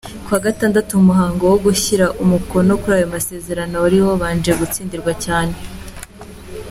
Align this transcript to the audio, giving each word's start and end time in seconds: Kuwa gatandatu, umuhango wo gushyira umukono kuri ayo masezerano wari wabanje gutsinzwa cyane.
Kuwa 0.25 0.39
gatandatu, 0.47 0.91
umuhango 1.01 1.43
wo 1.51 1.57
gushyira 1.65 2.05
umukono 2.23 2.71
kuri 2.81 2.93
ayo 2.97 3.07
masezerano 3.15 3.73
wari 3.83 3.97
wabanje 4.07 4.51
gutsinzwa 4.59 5.11
cyane. 5.25 5.55